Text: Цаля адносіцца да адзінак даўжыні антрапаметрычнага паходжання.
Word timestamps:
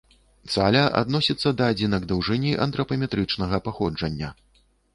Цаля 0.53 0.79
адносіцца 1.01 1.49
да 1.59 1.67
адзінак 1.75 2.07
даўжыні 2.13 2.55
антрапаметрычнага 2.67 3.63
паходжання. 3.69 4.35